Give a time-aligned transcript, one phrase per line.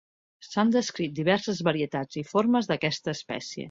[0.47, 3.59] S'han descrit diverses varietats i formes d'aquesta espècie.